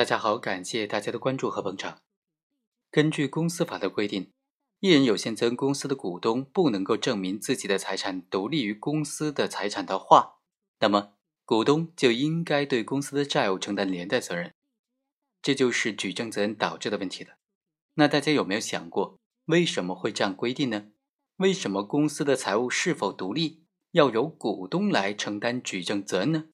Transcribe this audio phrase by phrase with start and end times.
[0.00, 1.98] 大家好，感谢大家的关注和捧场。
[2.90, 4.32] 根据公司法的规定，
[4.78, 10.38] 一人有限责任公司的股东不能够证明自己的财产独立于公司的财产的话，
[10.78, 11.12] 那么
[11.44, 14.54] 股东就应该对公司的债务承担连带责任。
[15.42, 17.34] 这就是举证责任导致的问题了。
[17.96, 20.86] 那大家有没有想过，为什么会这样规定呢？
[21.36, 26.44] 为什么公司的财务是否独立要由股东来承担举证责任呢？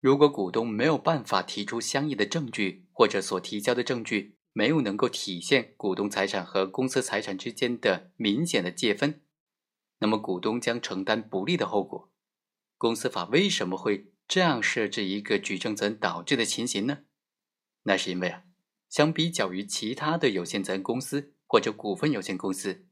[0.00, 9.20] 如果股东没有办法提出相应的证据，或者所提交的证据没有能够体现股东财产和公司财产之间的明显的界分，
[9.98, 12.10] 那么股东将承担不利的后果。
[12.78, 17.00] 公司法为什么会这样设置一个举证责任导致的情形呢？
[17.82, 18.44] 那是因为啊，
[18.88, 22.86] 相比较于其他的有限责任公司或者股份有限公司，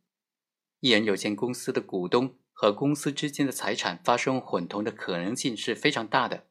[0.80, 6.44] 一人有限公司的股东和公司之间的财产发生混同的可能性是非常大的。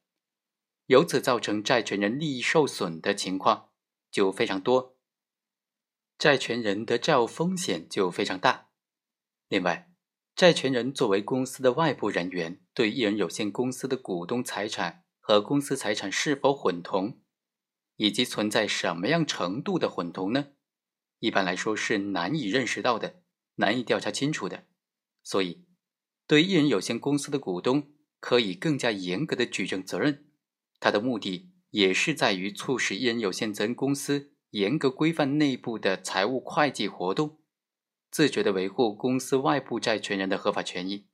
[0.88, 3.70] 由此造成债权人利益受损的情况
[4.10, 4.98] 就非常多，
[6.18, 8.70] 债权人的债务风险就非常大。
[9.50, 9.92] 另外，
[10.34, 17.20] 债权人作为公司的外部人员，对一人有限公司的股东财产和公司财产是否混同，
[17.98, 20.54] 以及存在什么样程度的混同呢？
[21.20, 23.24] 一般来说是难以认识到的，
[23.56, 24.68] 难以调查清楚的。
[25.22, 25.66] 所以，
[26.26, 30.27] 对一人有限公司的股东可以更加严格的举证责任。
[30.80, 37.40] 它的目的也是在于促使一人有限责任公司严格规范内部的财务会计活动，
[38.10, 41.08] 自觉地维护公司外部债权人的合法权益。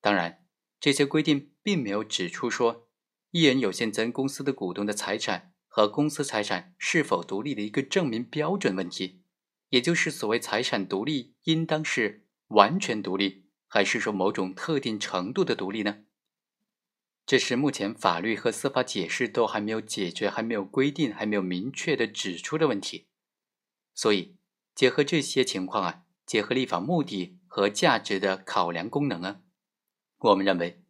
[0.00, 0.44] 当然，
[0.80, 2.88] 这些规定并没有指出说
[3.30, 9.22] 一人有限责任公司的股东的财产和公司财产是否独立的一个证明标准问题，
[9.68, 16.05] 也就是所谓财产独立应当是完全独立，还是说某种特定程度的独立呢？
[17.26, 23.08] 这是目前法律和司法解释都还没有解决、还没有规定、还没有明确的指出的问题。
[23.94, 24.36] 所以，
[24.76, 29.40] 结合这些情况啊，结合立法目的和价值的考量功能啊，
[30.18, 30.80] 我们认为，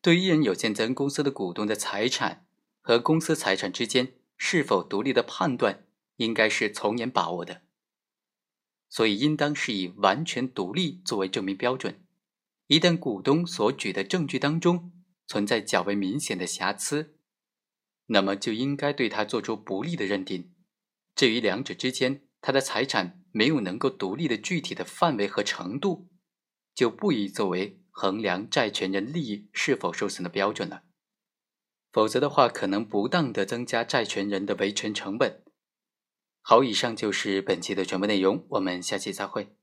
[0.00, 2.46] 对一人有限责任公司的股东的财产
[2.80, 5.84] 和公司财产之间是否独立的判断，
[6.18, 7.62] 应该是从严把握的。
[8.88, 12.04] 所以，应当是以完全独立作为证明标准。
[12.68, 14.92] 一旦股东所举的证据当中，
[15.26, 17.16] 存在较为明显的瑕疵，
[18.06, 20.52] 那么就应该对他做出不利的认定。
[21.14, 26.08] 至于两者之间他的财产没有能够独立的具体的范围和程度，
[26.74, 30.82] 就不宜作为衡量债权人利益是否受损的标准了。
[31.92, 35.44] 否则的话，可能不当的增加债权人的维权成本。
[36.42, 39.56] 好，以上就是本期的全部内容，我们下期再会。